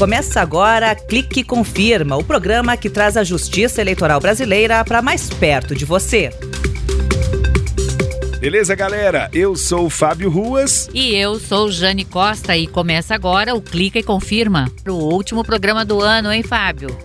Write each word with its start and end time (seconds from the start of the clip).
Começa 0.00 0.40
agora 0.40 0.94
Clique 0.94 1.44
Confirma, 1.44 2.16
o 2.16 2.24
programa 2.24 2.74
que 2.74 2.88
traz 2.88 3.18
a 3.18 3.22
justiça 3.22 3.82
eleitoral 3.82 4.18
brasileira 4.18 4.82
para 4.82 5.02
mais 5.02 5.28
perto 5.28 5.74
de 5.74 5.84
você. 5.84 6.30
Beleza, 8.38 8.74
galera? 8.74 9.28
Eu 9.30 9.54
sou 9.54 9.84
o 9.84 9.90
Fábio 9.90 10.30
Ruas. 10.30 10.88
E 10.94 11.14
eu 11.14 11.38
sou 11.38 11.70
Jane 11.70 12.06
Costa 12.06 12.56
e 12.56 12.66
começa 12.66 13.14
agora 13.14 13.54
o 13.54 13.60
Clica 13.60 13.98
e 13.98 14.02
Confirma, 14.02 14.72
o 14.88 14.92
último 15.12 15.44
programa 15.44 15.84
do 15.84 16.00
ano, 16.00 16.32
hein, 16.32 16.42
Fábio? 16.42 16.96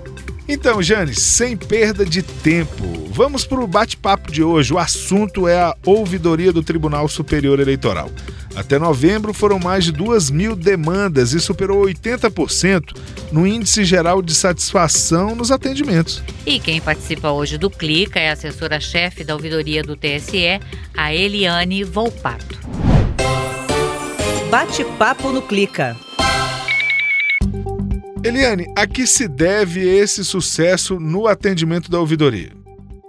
Então, 0.47 0.81
Jane, 0.81 1.13
sem 1.13 1.57
perda 1.57 2.05
de 2.05 2.23
tempo, 2.23 3.09
vamos 3.09 3.45
para 3.45 3.59
o 3.59 3.67
bate-papo 3.67 4.31
de 4.31 4.41
hoje. 4.41 4.73
O 4.73 4.79
assunto 4.79 5.49
é 5.49 5.59
a 5.59 5.75
ouvidoria 5.85 6.53
do 6.53 6.63
Tribunal 6.63 7.09
Superior 7.09 7.59
Eleitoral. 7.59 8.09
Até 8.55 8.79
novembro 8.79 9.33
foram 9.33 9.59
mais 9.59 9.83
de 9.83 9.91
2 9.91 10.31
mil 10.31 10.55
demandas 10.55 11.33
e 11.33 11.39
superou 11.39 11.83
80% 11.85 12.95
no 13.31 13.45
índice 13.45 13.83
geral 13.83 14.21
de 14.21 14.33
satisfação 14.33 15.35
nos 15.35 15.51
atendimentos. 15.51 16.23
E 16.45 16.59
quem 16.59 16.79
participa 16.79 17.31
hoje 17.31 17.57
do 17.57 17.69
Clica 17.69 18.19
é 18.19 18.29
a 18.29 18.33
assessora-chefe 18.33 19.23
da 19.23 19.33
ouvidoria 19.33 19.83
do 19.83 19.95
TSE, 19.95 20.59
a 20.95 21.13
Eliane 21.13 21.83
Volpato. 21.83 22.59
Bate-papo 24.49 25.31
no 25.31 25.41
Clica. 25.41 25.97
Eliane, 28.23 28.65
a 28.75 28.87
que 28.87 29.05
se 29.05 29.27
deve 29.27 29.81
esse 29.81 30.23
sucesso 30.23 30.99
no 30.99 31.27
atendimento 31.27 31.91
da 31.91 31.99
ouvidoria? 31.99 32.64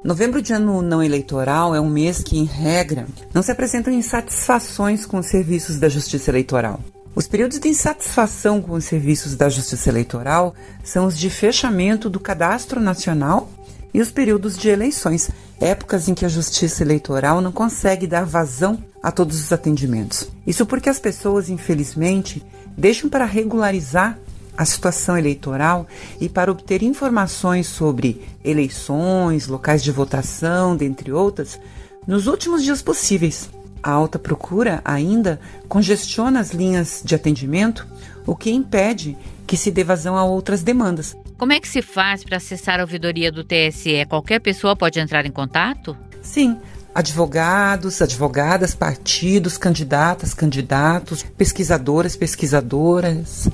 Novembro 0.07 0.41
de 0.41 0.53
ano 0.53 0.83
não 0.83 1.03
eleitoral 1.03 1.75
é 1.75 1.81
um 1.81 1.91
mês 1.91 2.23
que, 2.23 2.39
em 2.39 2.45
regra, 2.45 3.09
não 3.35 3.43
se 3.43 3.51
apresentam 3.51 3.93
insatisfações 3.93 5.05
com 5.05 5.19
os 5.19 5.27
serviços 5.27 5.81
da 5.81 5.89
Justiça 5.89 6.31
Eleitoral. 6.31 6.79
Os 7.13 7.27
períodos 7.27 7.59
de 7.59 7.69
insatisfação 7.69 8.63
com 8.63 8.75
os 8.75 8.85
serviços 8.85 9.35
da 9.35 9.49
Justiça 9.49 9.89
Eleitoral 9.89 10.55
são 10.85 11.07
os 11.07 11.19
de 11.19 11.29
fechamento 11.29 12.09
do 12.09 12.21
Cadastro 12.21 12.79
Nacional 12.79 13.51
e 13.93 14.01
os 14.01 14.13
períodos 14.13 14.57
de 14.57 14.69
eleições, 14.69 15.29
épocas 15.61 16.07
em 16.07 16.15
que 16.15 16.25
a 16.25 16.29
Justiça 16.29 16.85
Eleitoral 16.85 17.41
não 17.41 17.51
consegue 17.51 18.07
dar 18.07 18.25
vazão 18.25 18.79
a 19.03 19.11
todos 19.11 19.43
os 19.43 19.53
atendimentos. 19.53 20.29
Isso 20.47 20.65
porque 20.65 20.89
as 20.89 21.01
pessoas, 21.01 21.49
infelizmente, 21.49 22.47
deixam 22.79 23.11
para 23.11 23.25
regularizar 23.25 24.17
a 24.57 24.65
situação 24.65 25.17
eleitoral 25.19 25.87
e 26.21 26.29
para 26.29 26.51
obter 26.51 26.83
informações 26.83 27.67
sobre 27.67 28.23
eleições, 28.45 29.47
locais 29.47 29.83
de 29.83 29.91
votação, 29.91 30.77
dentre 30.77 31.13
outras, 31.13 31.61
nos 32.07 32.27
últimos 32.27 32.63
dias 32.63 32.83
possíveis. 32.83 33.51
A 33.83 33.91
alta 33.91 34.19
procura 34.19 34.81
ainda 34.85 35.39
congestiona 35.69 36.41
as 36.41 36.51
linhas 36.51 37.03
de 37.05 37.15
atendimento, 37.15 37.87
o 38.27 38.35
que 38.35 38.51
impede 38.51 39.17
que 39.47 39.57
se 39.57 39.71
dê 39.71 39.85
vazão 39.85 40.17
a 40.17 40.25
outras 40.25 40.63
demandas. 40.63 41.17
Como 41.39 41.53
é 41.53 41.61
que 41.61 41.69
se 41.69 41.83
faz 41.83 42.25
para 42.25 42.39
acessar 42.39 42.81
a 42.81 42.83
ouvidoria 42.83 43.31
do 43.31 43.45
TSE? 43.45 44.05
Qualquer 44.09 44.41
pessoa 44.41 44.75
pode 44.75 44.99
entrar 44.99 45.25
em 45.27 45.31
contato? 45.31 45.97
Sim, 46.23 46.59
advogados, 46.95 48.01
advogadas, 48.01 48.75
partidos, 48.75 49.59
candidatas, 49.59 50.33
candidatos, 50.33 51.23
pesquisadoras, 51.23 52.17
pesquisadoras, 52.17 53.49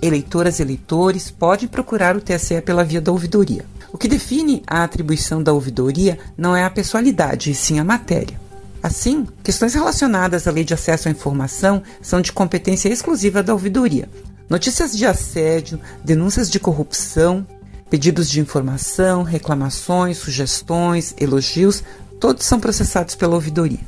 eleitoras 0.00 0.58
e 0.58 0.62
eleitores 0.62 1.30
podem 1.30 1.68
procurar 1.68 2.16
o 2.16 2.20
TSE 2.20 2.60
pela 2.62 2.84
via 2.84 3.00
da 3.00 3.12
ouvidoria. 3.12 3.64
O 3.92 3.98
que 3.98 4.08
define 4.08 4.62
a 4.66 4.84
atribuição 4.84 5.42
da 5.42 5.52
ouvidoria 5.52 6.18
não 6.36 6.54
é 6.54 6.64
a 6.64 6.70
pessoalidade, 6.70 7.50
e 7.50 7.54
sim 7.54 7.78
a 7.78 7.84
matéria. 7.84 8.38
Assim, 8.82 9.26
questões 9.42 9.74
relacionadas 9.74 10.46
à 10.46 10.50
lei 10.50 10.62
de 10.62 10.74
acesso 10.74 11.08
à 11.08 11.10
informação 11.10 11.82
são 12.00 12.20
de 12.20 12.32
competência 12.32 12.88
exclusiva 12.88 13.42
da 13.42 13.52
ouvidoria. 13.52 14.08
Notícias 14.48 14.96
de 14.96 15.04
assédio, 15.04 15.80
denúncias 16.04 16.50
de 16.50 16.60
corrupção, 16.60 17.46
pedidos 17.90 18.30
de 18.30 18.40
informação, 18.40 19.22
reclamações, 19.22 20.18
sugestões, 20.18 21.14
elogios, 21.18 21.82
todos 22.20 22.46
são 22.46 22.60
processados 22.60 23.14
pela 23.14 23.34
ouvidoria. 23.34 23.80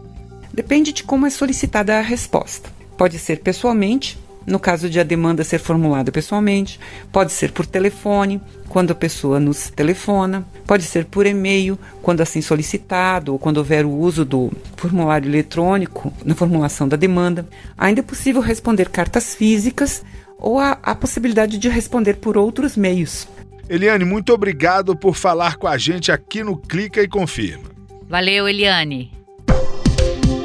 Depende 0.51 0.91
de 0.91 1.05
como 1.05 1.27
é 1.27 1.29
solicitada 1.29 1.99
a 1.99 2.01
resposta. 2.01 2.71
Pode 2.97 3.19
ser 3.19 3.41
pessoalmente, 3.41 4.17
no 4.47 4.59
caso 4.59 4.89
de 4.89 4.99
a 4.99 5.03
demanda 5.03 5.45
ser 5.45 5.59
formulada 5.59 6.11
pessoalmente, 6.11 6.81
pode 7.13 7.31
ser 7.33 7.53
por 7.53 7.67
telefone, 7.67 8.41
quando 8.71 8.93
a 8.93 8.95
pessoa 8.95 9.39
nos 9.39 9.69
telefona, 9.69 10.47
pode 10.67 10.85
ser 10.85 11.05
por 11.05 11.27
e-mail, 11.27 11.79
quando 12.01 12.23
assim 12.23 12.41
solicitado, 12.41 13.35
ou 13.35 13.39
quando 13.39 13.59
houver 13.59 13.85
o 13.85 13.93
uso 13.93 14.25
do 14.25 14.51
formulário 14.79 15.29
eletrônico 15.29 16.11
na 16.25 16.35
formulação 16.35 16.89
da 16.89 16.97
demanda. 16.97 17.47
Ainda 17.77 18.01
é 18.01 18.03
possível 18.03 18.41
responder 18.41 18.89
cartas 18.89 19.35
físicas 19.35 20.03
ou 20.39 20.59
a, 20.59 20.79
a 20.83 20.95
possibilidade 20.95 21.59
de 21.59 21.69
responder 21.69 22.15
por 22.15 22.39
outros 22.39 22.79
meios, 22.79 23.29
Eliane, 23.69 24.05
muito 24.05 24.33
obrigado 24.33 24.97
por 24.97 25.17
falar 25.17 25.57
com 25.57 25.67
a 25.67 25.77
gente 25.77 26.13
aqui 26.13 26.45
no 26.45 26.57
Clica 26.57 27.03
e 27.03 27.09
Confirma. 27.09 27.65
Valeu, 28.09 28.49
Eliane. 28.49 29.13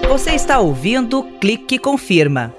Você 0.07 0.31
está 0.31 0.59
ouvindo 0.59 1.23
Clique 1.39 1.75
e 1.75 1.79
Confirma. 1.79 2.53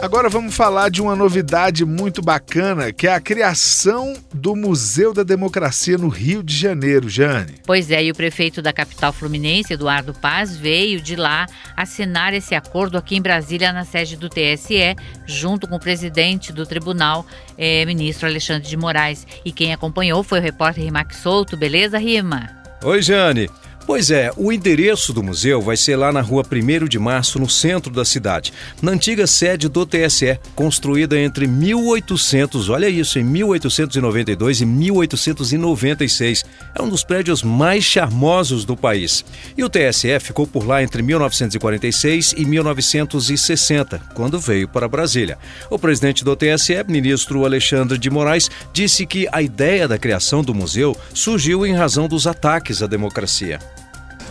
Agora 0.00 0.28
vamos 0.28 0.54
falar 0.54 0.90
de 0.90 1.00
uma 1.00 1.16
novidade 1.16 1.84
muito 1.84 2.20
bacana, 2.20 2.92
que 2.92 3.06
é 3.06 3.14
a 3.14 3.20
criação 3.20 4.14
do 4.34 4.54
Museu 4.54 5.14
da 5.14 5.22
Democracia 5.22 5.96
no 5.96 6.08
Rio 6.08 6.42
de 6.42 6.54
Janeiro, 6.54 7.08
Jane. 7.08 7.54
Pois 7.64 7.90
é, 7.90 8.04
e 8.04 8.10
o 8.10 8.14
prefeito 8.14 8.60
da 8.60 8.72
capital 8.72 9.12
fluminense, 9.12 9.72
Eduardo 9.72 10.12
Paz, 10.12 10.56
veio 10.56 11.00
de 11.00 11.16
lá 11.16 11.46
assinar 11.76 12.34
esse 12.34 12.54
acordo 12.54 12.98
aqui 12.98 13.16
em 13.16 13.22
Brasília, 13.22 13.72
na 13.72 13.84
sede 13.84 14.16
do 14.16 14.28
TSE, 14.28 14.96
junto 15.26 15.66
com 15.66 15.76
o 15.76 15.80
presidente 15.80 16.52
do 16.52 16.66
tribunal, 16.66 17.24
eh, 17.56 17.84
ministro 17.86 18.28
Alexandre 18.28 18.68
de 18.68 18.76
Moraes. 18.76 19.26
E 19.44 19.52
quem 19.52 19.72
acompanhou 19.72 20.22
foi 20.22 20.40
o 20.40 20.42
repórter 20.42 20.84
Rimac 20.84 21.14
Souto. 21.16 21.56
Beleza, 21.56 21.98
Rima? 21.98 22.50
Oi, 22.82 23.00
Jane. 23.00 23.48
Pois 23.86 24.10
é, 24.10 24.30
o 24.38 24.50
endereço 24.50 25.12
do 25.12 25.22
museu 25.22 25.60
vai 25.60 25.76
ser 25.76 25.96
lá 25.96 26.10
na 26.10 26.22
rua 26.22 26.42
1 26.42 26.88
de 26.88 26.98
Março, 26.98 27.38
no 27.38 27.50
centro 27.50 27.92
da 27.92 28.02
cidade, 28.02 28.50
na 28.80 28.92
antiga 28.92 29.26
sede 29.26 29.68
do 29.68 29.84
TSE, 29.84 30.38
construída 30.54 31.18
entre 31.18 31.46
1800, 31.46 32.70
olha 32.70 32.88
isso, 32.88 33.18
em 33.18 33.24
1892 33.24 34.62
e 34.62 34.66
1896. 34.66 36.46
É 36.74 36.80
um 36.80 36.88
dos 36.88 37.04
prédios 37.04 37.42
mais 37.42 37.84
charmosos 37.84 38.64
do 38.64 38.74
país. 38.74 39.22
E 39.54 39.62
o 39.62 39.68
TSE 39.68 40.18
ficou 40.18 40.46
por 40.46 40.66
lá 40.66 40.82
entre 40.82 41.02
1946 41.02 42.34
e 42.38 42.44
1960, 42.46 44.00
quando 44.14 44.40
veio 44.40 44.66
para 44.66 44.88
Brasília. 44.88 45.36
O 45.68 45.78
presidente 45.78 46.24
do 46.24 46.34
TSE, 46.34 46.82
ministro 46.88 47.44
Alexandre 47.44 47.98
de 47.98 48.08
Moraes, 48.08 48.50
disse 48.72 49.04
que 49.04 49.28
a 49.30 49.42
ideia 49.42 49.86
da 49.86 49.98
criação 49.98 50.42
do 50.42 50.54
museu 50.54 50.96
surgiu 51.12 51.66
em 51.66 51.74
razão 51.74 52.08
dos 52.08 52.26
ataques 52.26 52.82
à 52.82 52.86
democracia 52.86 53.60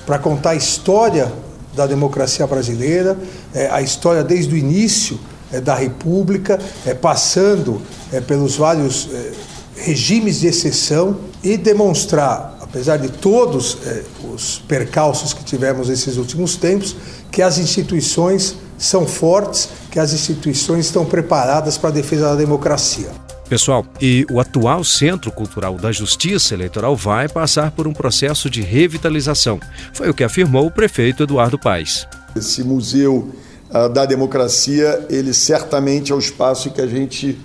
para 0.05 0.19
contar 0.19 0.51
a 0.51 0.55
história 0.55 1.31
da 1.75 1.87
democracia 1.87 2.45
brasileira, 2.45 3.17
é, 3.53 3.69
a 3.71 3.81
história 3.81 4.23
desde 4.23 4.53
o 4.53 4.57
início 4.57 5.19
é, 5.51 5.59
da 5.59 5.75
República, 5.75 6.59
é, 6.85 6.93
passando 6.93 7.81
é, 8.11 8.21
pelos 8.21 8.55
vários 8.55 9.09
é, 9.11 9.31
regimes 9.77 10.39
de 10.39 10.47
exceção 10.47 11.17
e 11.43 11.57
demonstrar, 11.57 12.57
apesar 12.61 12.97
de 12.97 13.09
todos 13.09 13.77
é, 13.85 14.03
os 14.33 14.61
percalços 14.67 15.33
que 15.33 15.43
tivemos 15.43 15.89
nesses 15.89 16.17
últimos 16.17 16.55
tempos, 16.55 16.95
que 17.31 17.41
as 17.41 17.57
instituições 17.57 18.55
são 18.77 19.05
fortes, 19.05 19.69
que 19.89 19.99
as 19.99 20.13
instituições 20.13 20.85
estão 20.85 21.05
preparadas 21.05 21.77
para 21.77 21.89
a 21.89 21.93
defesa 21.93 22.29
da 22.29 22.35
democracia. 22.35 23.22
Pessoal, 23.49 23.85
e 24.01 24.25
o 24.31 24.39
atual 24.39 24.83
Centro 24.83 25.31
Cultural 25.31 25.75
da 25.75 25.91
Justiça 25.91 26.53
Eleitoral 26.53 26.95
vai 26.95 27.27
passar 27.27 27.71
por 27.71 27.87
um 27.87 27.93
processo 27.93 28.49
de 28.49 28.61
revitalização. 28.61 29.59
Foi 29.93 30.09
o 30.09 30.13
que 30.13 30.23
afirmou 30.23 30.67
o 30.67 30.71
prefeito 30.71 31.23
Eduardo 31.23 31.59
Paes. 31.59 32.07
Esse 32.35 32.63
museu 32.63 33.29
uh, 33.69 33.89
da 33.89 34.05
democracia, 34.05 35.05
ele 35.09 35.33
certamente 35.33 36.11
é 36.11 36.15
o 36.15 36.19
espaço 36.19 36.69
em 36.69 36.71
que 36.71 36.81
a 36.81 36.87
gente 36.87 37.37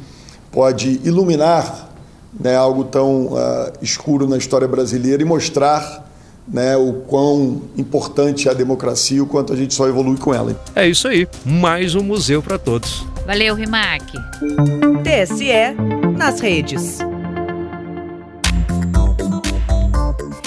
pode 0.51 1.01
iluminar 1.05 1.89
né, 2.39 2.57
algo 2.57 2.85
tão 2.85 3.27
uh, 3.27 3.73
escuro 3.83 4.27
na 4.29 4.37
história 4.37 4.69
brasileira 4.69 5.23
e 5.23 5.25
mostrar 5.25 6.07
né, 6.47 6.77
o 6.77 6.95
quão 7.07 7.63
importante 7.77 8.49
é 8.49 8.51
a 8.51 8.55
democracia, 8.55 9.23
o 9.23 9.27
quanto 9.27 9.53
a 9.53 9.57
gente 9.57 9.75
só 9.75 9.87
evolui 9.87 10.17
com 10.17 10.33
ela. 10.33 10.59
É 10.75 10.89
isso 10.89 11.07
aí, 11.09 11.29
mais 11.45 11.95
um 11.95 12.03
museu 12.03 12.43
para 12.43 12.59
todos. 12.59 13.05
Valeu, 13.29 13.55
Rimac. 13.55 14.11
TSE 15.05 15.75
nas 16.17 16.41
redes. 16.41 17.01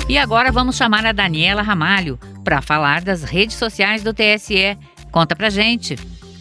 E 0.10 0.18
agora 0.18 0.51
vamos 0.51 0.78
chamar 0.78 1.06
a 1.06 1.12
Daniela 1.12 1.62
Ramalho 1.62 2.19
para 2.44 2.60
falar 2.60 3.04
das 3.04 3.22
redes 3.22 3.56
sociais 3.56 4.01
do 4.01 4.16
TSE. 4.16 4.75
Conta 5.12 5.36
pra 5.36 5.51
gente. 5.51 5.95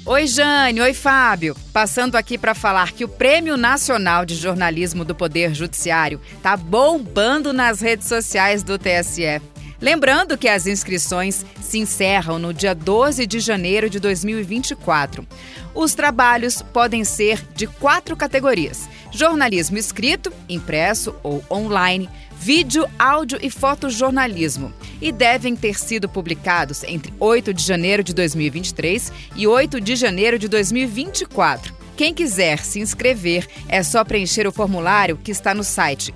Oi, 0.07 0.27
Jane. 0.27 0.81
Oi, 0.81 0.95
Fábio. 0.95 1.55
Passando 1.75 2.17
aqui 2.17 2.39
para 2.39 2.55
falar 2.55 2.93
que 2.93 3.05
o 3.05 3.09
Prêmio 3.09 3.59
Nacional 3.59 4.25
de 4.25 4.35
Jornalismo 4.35 5.05
do 5.05 5.15
Poder 5.15 5.55
Judiciário 5.55 6.23
tá 6.43 6.57
bombando 6.57 7.53
nas 7.53 7.83
redes 7.83 8.09
sociais 8.09 8.63
do 8.63 8.79
TSE. 8.79 9.43
Lembrando 9.81 10.37
que 10.37 10.47
as 10.47 10.67
inscrições 10.67 11.45
se 11.61 11.79
encerram 11.79 12.39
no 12.39 12.53
dia 12.53 12.75
12 12.75 13.27
de 13.27 13.41
janeiro 13.41 13.89
de 13.89 13.99
2024. 13.99 15.27
Os 15.75 15.95
trabalhos 15.95 16.61
podem 16.61 17.03
ser 17.03 17.43
de 17.55 17.67
quatro 17.67 18.15
categorias: 18.15 18.89
jornalismo 19.11 19.79
escrito, 19.79 20.31
impresso 20.49 21.15
ou 21.23 21.43
online, 21.51 22.11
vídeo, 22.39 22.87
áudio 22.99 23.39
e 23.41 23.51
fotojornalismo 23.51 24.73
e 25.01 25.11
devem 25.11 25.57
ter 25.57 25.79
sido 25.79 26.09
publicados 26.09 26.85
entre 26.85 27.13
8 27.19 27.55
de 27.55 27.65
janeiro 27.65 28.05
de 28.05 28.13
2023 28.13 29.11
e 29.35 29.47
8 29.47 29.81
de 29.81 29.97
janeiro 29.97 30.39
de 30.39 30.47
2024. 30.47 31.75
Quem 31.97 32.13
quiser 32.13 32.59
se 32.61 32.81
inscrever 32.81 33.47
é 33.69 33.83
só 33.83 34.05
preencher 34.05 34.47
o 34.47 34.53
formulário 34.53 35.19
que 35.23 35.31
está 35.31 35.55
no 35.55 35.65
site 35.65 36.15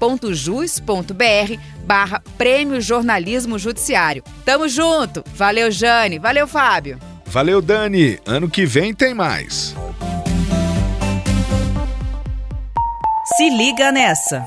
tst.jus.br 0.00 1.60
barra 1.84 2.22
Prêmio 2.38 2.80
Jornalismo 2.80 3.58
Judiciário. 3.58 4.24
Tamo 4.44 4.66
junto! 4.68 5.22
Valeu, 5.34 5.70
Jane! 5.70 6.18
Valeu, 6.18 6.48
Fábio! 6.48 6.98
Valeu, 7.26 7.60
Dani! 7.60 8.18
Ano 8.26 8.48
que 8.48 8.64
vem 8.64 8.94
tem 8.94 9.14
mais! 9.14 9.74
Se 13.36 13.48
liga 13.50 13.92
nessa! 13.92 14.44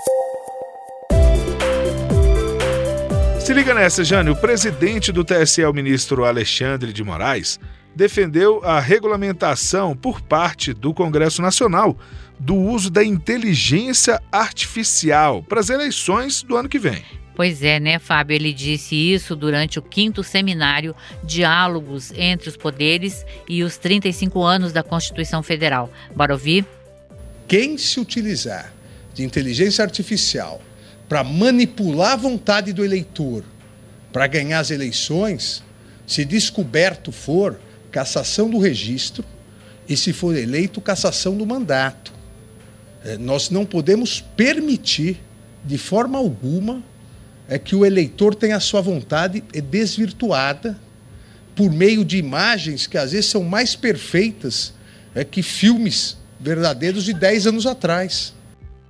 Se 3.40 3.54
liga 3.54 3.74
nessa, 3.74 4.04
Jane. 4.04 4.30
O 4.30 4.36
presidente 4.36 5.12
do 5.12 5.24
TSE, 5.24 5.66
o 5.66 5.74
ministro 5.74 6.24
Alexandre 6.24 6.94
de 6.94 7.04
Moraes, 7.04 7.60
defendeu 7.96 8.64
a 8.64 8.80
regulamentação 8.80 9.96
por 9.96 10.22
parte 10.22 10.74
do 10.74 10.94
Congresso 10.94 11.42
Nacional 11.42 11.98
do 12.40 12.56
uso 12.56 12.90
da 12.90 13.04
inteligência 13.04 14.22
artificial 14.32 15.44
para 15.44 15.60
as 15.60 15.70
eleições 15.70 16.42
do 16.44 16.58
ano 16.58 16.68
que 16.68 16.80
vem. 16.80 17.04
Pois 17.36 17.64
é, 17.64 17.80
né, 17.80 17.98
Fábio? 17.98 18.36
Ele 18.36 18.54
disse 18.54 18.96
isso 18.96 19.36
durante 19.36 19.80
o 19.80 19.82
quinto 19.82 20.24
seminário 20.24 20.96
Diálogos 21.24 22.12
entre 22.16 22.50
os 22.50 22.58
Poderes 22.58 23.26
e 23.50 23.64
os 23.64 23.78
35 23.78 24.44
anos 24.44 24.72
da 24.72 24.84
Constituição 24.84 25.42
Federal. 25.42 25.92
Bora 26.16 26.34
ouvir? 26.34 26.66
Quem 27.48 27.78
se 27.78 28.00
utilizar 28.00 28.72
de 29.14 29.24
inteligência 29.24 29.84
artificial 29.84 30.62
para 31.10 31.24
manipular 31.24 32.14
a 32.14 32.18
vontade 32.18 32.72
do 32.72 32.84
eleitor 32.84 33.44
para 34.12 34.28
ganhar 34.28 34.60
as 34.60 34.70
eleições, 34.70 35.64
se 36.06 36.24
descoberto 36.24 37.12
for, 37.12 37.60
cassação 37.94 38.50
do 38.50 38.58
registro 38.58 39.24
e, 39.88 39.96
se 39.96 40.12
for 40.12 40.36
eleito, 40.36 40.82
cassação 40.82 41.38
do 41.38 41.46
mandato. 41.46 42.12
É, 43.06 43.18
nós 43.18 43.52
não 43.52 43.66
podemos 43.66 44.20
permitir, 44.20 45.22
de 45.64 45.78
forma 45.78 46.18
alguma, 46.18 46.82
é 47.48 47.60
que 47.60 47.76
o 47.76 47.86
eleitor 47.86 48.34
tenha 48.34 48.56
a 48.56 48.60
sua 48.60 48.82
vontade 48.82 49.42
desvirtuada 49.70 50.78
por 51.56 51.72
meio 51.72 52.04
de 52.04 52.18
imagens 52.18 52.88
que 52.88 52.98
às 52.98 53.12
vezes 53.12 53.28
são 53.28 53.44
mais 53.44 53.76
perfeitas 53.76 54.74
é, 55.14 55.24
que 55.24 55.44
filmes 55.44 56.18
verdadeiros 56.40 57.04
de 57.04 57.14
10 57.14 57.48
anos 57.48 57.68
atrás. 57.68 58.34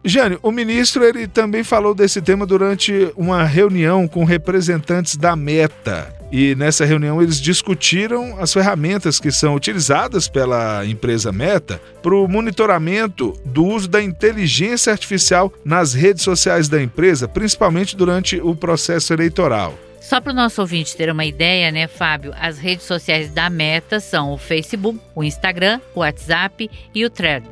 Jânio, 0.06 0.40
o 0.42 0.52
ministro 0.52 1.04
ele 1.04 1.28
também 1.28 1.64
falou 1.64 1.94
desse 1.94 2.22
tema 2.22 2.46
durante 2.46 3.12
uma 3.18 3.44
reunião 3.44 4.08
com 4.08 4.24
representantes 4.24 5.18
da 5.18 5.36
Meta. 5.36 6.23
E 6.36 6.56
nessa 6.56 6.84
reunião 6.84 7.22
eles 7.22 7.40
discutiram 7.40 8.40
as 8.40 8.52
ferramentas 8.52 9.20
que 9.20 9.32
são 9.32 9.54
utilizadas 9.54 10.28
pela 10.28 10.84
empresa 10.84 11.32
Meta 11.32 11.80
para 12.02 12.16
o 12.16 12.28
monitoramento 12.28 13.40
do 13.46 13.64
uso 13.64 13.88
da 13.88 14.02
inteligência 14.02 14.92
artificial 14.92 15.54
nas 15.64 15.94
redes 15.94 16.24
sociais 16.24 16.68
da 16.68 16.82
empresa, 16.82 17.28
principalmente 17.28 17.96
durante 17.96 18.42
o 18.42 18.56
processo 18.56 19.14
eleitoral. 19.14 19.78
Só 20.02 20.20
para 20.20 20.34
o 20.34 20.36
nosso 20.36 20.60
ouvinte 20.60 20.98
ter 20.98 21.12
uma 21.12 21.24
ideia, 21.24 21.72
né, 21.72 21.88
Fábio? 21.88 22.34
As 22.36 22.58
redes 22.58 22.88
sociais 22.88 23.30
da 23.30 23.48
Meta 23.48 24.00
são 24.00 24.34
o 24.34 24.38
Facebook, 24.38 25.00
o 25.14 25.24
Instagram, 25.24 25.80
o 25.94 26.00
WhatsApp 26.00 26.68
e 26.96 27.06
o 27.06 27.12
Thread. 27.12 27.46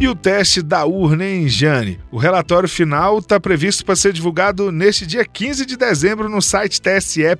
E 0.00 0.06
o 0.06 0.14
teste 0.14 0.62
da 0.62 0.84
urna, 0.84 1.24
hein, 1.24 1.48
Jane? 1.48 1.98
O 2.08 2.18
relatório 2.18 2.68
final 2.68 3.18
está 3.18 3.40
previsto 3.40 3.84
para 3.84 3.96
ser 3.96 4.12
divulgado 4.12 4.70
neste 4.70 5.04
dia 5.04 5.24
15 5.24 5.66
de 5.66 5.76
dezembro 5.76 6.28
no 6.28 6.40
site 6.40 6.80
tse.jus.br. 6.80 7.38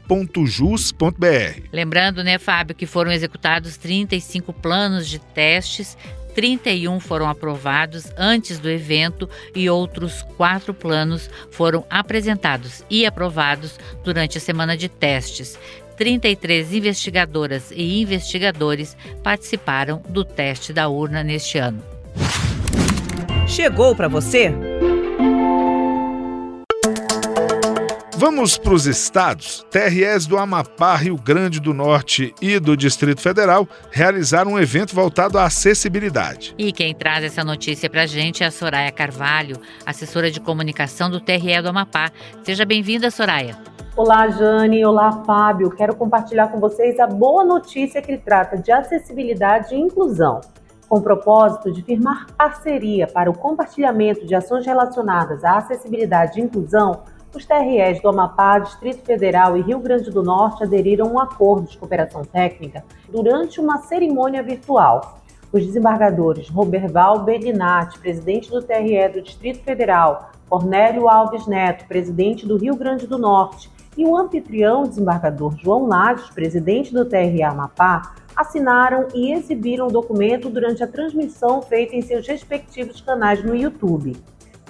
Lembrando, 1.72 2.24
né, 2.24 2.36
Fábio, 2.36 2.74
que 2.74 2.84
foram 2.84 3.12
executados 3.12 3.76
35 3.76 4.52
planos 4.52 5.06
de 5.06 5.20
testes 5.20 5.96
31 6.34 7.00
foram 7.00 7.28
aprovados 7.28 8.12
antes 8.16 8.58
do 8.58 8.68
evento 8.68 9.28
e 9.54 9.68
outros 9.68 10.22
quatro 10.36 10.72
planos 10.72 11.28
foram 11.50 11.84
apresentados 11.90 12.84
e 12.88 13.04
aprovados 13.04 13.78
durante 14.04 14.38
a 14.38 14.40
semana 14.40 14.76
de 14.76 14.88
testes. 14.88 15.58
33 15.96 16.74
investigadoras 16.74 17.72
e 17.72 18.00
investigadores 18.00 18.96
participaram 19.22 20.00
do 20.08 20.24
teste 20.24 20.72
da 20.72 20.88
urna 20.88 21.24
neste 21.24 21.58
ano. 21.58 21.97
Chegou 23.48 23.96
para 23.96 24.08
você? 24.08 24.54
Vamos 28.14 28.58
para 28.58 28.74
os 28.74 28.86
estados. 28.86 29.64
TREs 29.70 30.26
do 30.26 30.36
Amapá, 30.36 30.94
Rio 30.96 31.16
Grande 31.16 31.58
do 31.58 31.72
Norte 31.72 32.34
e 32.42 32.58
do 32.60 32.76
Distrito 32.76 33.22
Federal 33.22 33.66
realizaram 33.90 34.52
um 34.52 34.58
evento 34.58 34.94
voltado 34.94 35.38
à 35.38 35.46
acessibilidade. 35.46 36.54
E 36.58 36.72
quem 36.72 36.94
traz 36.94 37.24
essa 37.24 37.42
notícia 37.42 37.88
para 37.88 38.02
a 38.02 38.06
gente 38.06 38.44
é 38.44 38.46
a 38.46 38.50
Soraya 38.50 38.92
Carvalho, 38.92 39.56
assessora 39.86 40.30
de 40.30 40.40
comunicação 40.40 41.08
do 41.08 41.18
TRE 41.18 41.62
do 41.62 41.70
Amapá. 41.70 42.10
Seja 42.44 42.66
bem-vinda, 42.66 43.10
Soraya. 43.10 43.56
Olá, 43.96 44.28
Jane. 44.28 44.84
Olá, 44.84 45.24
Fábio. 45.24 45.70
Quero 45.70 45.96
compartilhar 45.96 46.48
com 46.48 46.60
vocês 46.60 47.00
a 47.00 47.06
boa 47.06 47.44
notícia 47.44 48.02
que 48.02 48.18
trata 48.18 48.58
de 48.58 48.70
acessibilidade 48.70 49.74
e 49.74 49.78
inclusão 49.78 50.40
com 50.88 50.98
o 50.98 51.02
propósito 51.02 51.70
de 51.70 51.82
firmar 51.82 52.26
parceria 52.36 53.06
para 53.06 53.30
o 53.30 53.36
compartilhamento 53.36 54.26
de 54.26 54.34
ações 54.34 54.64
relacionadas 54.64 55.44
à 55.44 55.58
acessibilidade 55.58 56.40
e 56.40 56.42
inclusão, 56.42 57.02
os 57.34 57.44
TREs 57.44 58.00
do 58.00 58.08
Amapá, 58.08 58.58
Distrito 58.58 59.04
Federal 59.04 59.56
e 59.56 59.60
Rio 59.60 59.78
Grande 59.78 60.10
do 60.10 60.22
Norte 60.22 60.64
aderiram 60.64 61.06
a 61.06 61.10
um 61.10 61.20
acordo 61.20 61.68
de 61.68 61.76
cooperação 61.76 62.24
técnica 62.24 62.82
durante 63.08 63.60
uma 63.60 63.82
cerimônia 63.82 64.42
virtual. 64.42 65.20
Os 65.52 65.64
desembargadores 65.64 66.48
Roberval 66.48 67.20
Bedinati, 67.20 67.98
presidente 67.98 68.50
do 68.50 68.62
TRE 68.62 69.08
do 69.08 69.22
Distrito 69.22 69.62
Federal, 69.62 70.30
Cornélio 70.48 71.08
Alves 71.08 71.46
Neto, 71.46 71.86
presidente 71.86 72.46
do 72.46 72.56
Rio 72.56 72.74
Grande 72.74 73.06
do 73.06 73.18
Norte, 73.18 73.70
e 73.96 74.04
o 74.04 74.16
anfitrião 74.16 74.84
desembargador 74.84 75.56
João 75.58 75.86
Lages, 75.86 76.30
presidente 76.30 76.94
do 76.94 77.04
TRE 77.04 77.42
Amapá, 77.42 78.14
assinaram 78.38 79.08
e 79.12 79.32
exibiram 79.32 79.88
o 79.88 79.90
documento 79.90 80.48
durante 80.48 80.80
a 80.84 80.86
transmissão 80.86 81.60
feita 81.60 81.96
em 81.96 82.02
seus 82.02 82.24
respectivos 82.24 83.00
canais 83.00 83.42
no 83.42 83.52
YouTube. 83.52 84.16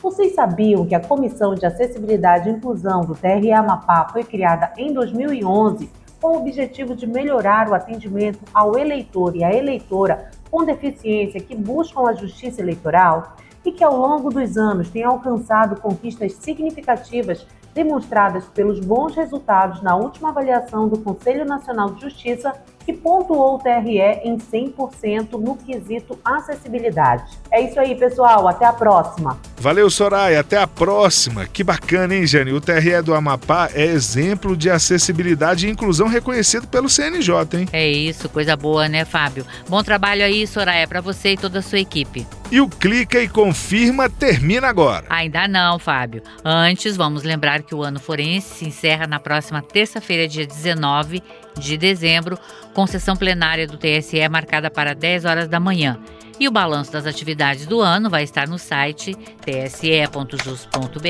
Vocês 0.01 0.35
sabiam 0.35 0.87
que 0.87 0.95
a 0.95 1.01
Comissão 1.01 1.55
de 1.55 1.67
Acessibilidade 1.67 2.49
e 2.49 2.53
Inclusão 2.53 3.03
do 3.03 3.15
TRE 3.15 3.53
Amapá 3.53 4.09
foi 4.11 4.25
criada 4.25 4.73
em 4.79 4.95
2011 4.95 5.91
com 6.19 6.29
o 6.29 6.39
objetivo 6.39 6.95
de 6.95 7.07
melhorar 7.07 7.69
o 7.69 7.75
atendimento 7.75 8.39
ao 8.55 8.79
eleitor 8.79 9.37
e 9.37 9.45
à 9.45 9.53
eleitora 9.53 10.31
com 10.51 10.65
deficiência 10.65 11.39
que 11.39 11.55
buscam 11.55 12.09
a 12.09 12.15
justiça 12.15 12.63
eleitoral 12.63 13.37
e 13.67 13.71
que 13.71 13.85
ao 13.85 13.95
longo 13.95 14.31
dos 14.31 14.57
anos 14.57 14.89
tem 14.89 15.05
alcançado 15.05 15.79
conquistas 15.79 16.33
significativas 16.33 17.47
demonstradas 17.75 18.47
pelos 18.47 18.81
bons 18.81 19.15
resultados 19.15 19.83
na 19.83 19.95
última 19.95 20.31
avaliação 20.31 20.89
do 20.89 20.99
Conselho 21.01 21.45
Nacional 21.45 21.91
de 21.91 22.01
Justiça 22.01 22.55
e 22.88 22.92
pontuou 22.95 23.57
o 23.57 23.59
TRE 23.59 24.00
em 24.25 24.38
100% 24.38 25.33
no 25.33 25.57
quesito 25.57 26.18
acessibilidade. 26.25 27.25
É 27.50 27.61
isso 27.61 27.78
aí, 27.78 27.95
pessoal. 27.95 28.49
Até 28.49 28.64
a 28.64 28.73
próxima. 28.73 29.38
Valeu, 29.61 29.90
Soraya. 29.90 30.40
Até 30.40 30.57
a 30.57 30.66
próxima. 30.66 31.47
Que 31.47 31.62
bacana, 31.62 32.14
hein, 32.14 32.26
Jane? 32.26 32.52
O 32.52 32.61
TRE 32.61 33.02
do 33.02 33.14
Amapá 33.14 33.68
é 33.75 33.85
exemplo 33.85 34.57
de 34.57 34.71
acessibilidade 34.71 35.66
e 35.66 35.71
inclusão 35.71 36.09
reconhecido 36.09 36.66
pelo 36.66 36.88
CNJ, 36.88 37.35
hein? 37.52 37.68
É 37.73 37.87
isso, 37.87 38.28
coisa 38.30 38.57
boa, 38.57 38.88
né, 38.88 39.04
Fábio? 39.04 39.45
Bom 39.68 39.83
trabalho 39.83 40.25
aí, 40.25 40.47
Soraya, 40.47 40.88
para 40.88 41.02
você 41.02 41.33
e 41.33 41.37
toda 41.37 41.59
a 41.59 41.62
sua 41.62 41.80
equipe. 41.80 42.26
E 42.50 42.62
o 42.62 42.69
Clica 42.69 43.21
e 43.21 43.28
Confirma 43.28 44.09
termina 44.09 44.69
agora. 44.69 45.05
Ainda 45.11 45.47
não, 45.47 45.78
Fábio. 45.78 46.23
Antes, 46.43 46.97
vamos 46.97 47.23
lembrar 47.23 47.62
que 47.62 47.75
o 47.75 47.83
ano 47.83 48.00
forense 48.00 48.55
se 48.55 48.64
encerra 48.64 49.07
na 49.07 49.21
próxima 49.21 49.61
terça-feira, 49.61 50.26
dia 50.26 50.47
19 50.47 51.23
de 51.59 51.76
dezembro, 51.76 52.38
com 52.73 52.87
sessão 52.87 53.14
plenária 53.14 53.67
do 53.67 53.76
TSE 53.76 54.26
marcada 54.31 54.71
para 54.71 54.95
10 54.95 55.26
horas 55.26 55.47
da 55.47 55.61
manhã. 55.61 55.99
E 56.40 56.49
o 56.49 56.50
balanço 56.50 56.93
das 56.93 57.05
atividades 57.05 57.67
do 57.67 57.81
ano 57.81 58.09
vai 58.09 58.23
estar 58.23 58.49
no 58.49 58.59
site 58.59 59.14
tse.jus.br 59.45 61.02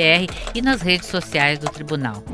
e 0.55 0.63
nas 0.63 0.83
redes 0.83 1.07
sociais 1.07 1.59
do 1.59 1.71
tribunal. 1.71 2.25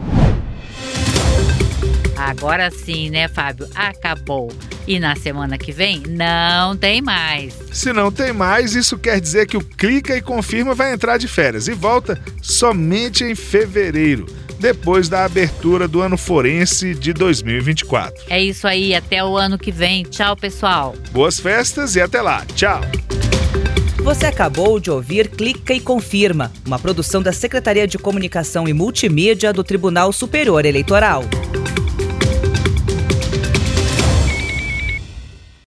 Agora 2.25 2.71
sim, 2.71 3.11
né, 3.11 3.29
Fábio? 3.29 3.69
Acabou. 3.75 4.51
E 4.87 4.99
na 4.99 5.15
semana 5.15 5.59
que 5.59 5.71
vem 5.71 6.03
não 6.09 6.75
tem 6.75 7.03
mais. 7.03 7.55
Se 7.71 7.93
não 7.93 8.11
tem 8.11 8.33
mais, 8.33 8.75
isso 8.75 8.99
quer 8.99 9.21
dizer 9.21 9.47
que 9.47 9.59
o 9.59 9.65
Clica 9.65 10.17
e 10.17 10.23
Confirma 10.23 10.75
vai 10.75 10.93
entrar 10.95 11.19
de 11.19 11.29
férias 11.29 11.69
e 11.69 11.75
volta 11.75 12.19
somente 12.41 13.25
em 13.25 13.35
fevereiro 13.35 14.25
depois 14.59 15.11
da 15.11 15.27
abertura 15.27 15.87
do 15.87 16.01
ano 16.01 16.17
forense 16.17 16.95
de 16.95 17.13
2024. 17.13 18.25
É 18.31 18.43
isso 18.43 18.67
aí, 18.67 18.95
até 18.95 19.23
o 19.23 19.37
ano 19.37 19.59
que 19.59 19.71
vem. 19.71 20.05
Tchau, 20.05 20.35
pessoal. 20.35 20.95
Boas 21.11 21.39
festas 21.39 21.95
e 21.97 22.01
até 22.01 22.23
lá. 22.23 22.47
Tchau. 22.55 22.81
Você 24.03 24.25
acabou 24.25 24.81
de 24.81 24.91
ouvir 24.91 25.29
Clica 25.29 25.75
e 25.75 25.81
Confirma, 25.81 26.51
uma 26.67 26.79
produção 26.79 27.23
da 27.23 27.33
Secretaria 27.33 27.87
de 27.87 27.99
Comunicação 27.99 28.67
e 28.67 28.73
Multimídia 28.73 29.53
do 29.53 29.63
Tribunal 29.63 30.13
Superior 30.13 30.65
Eleitoral. 30.65 31.25